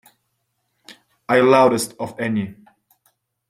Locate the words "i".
1.29-1.41